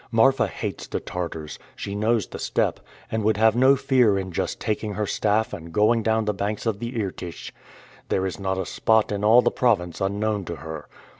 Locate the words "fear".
3.75-4.17